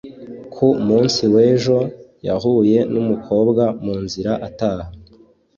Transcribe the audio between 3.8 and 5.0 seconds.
mu nzira ataha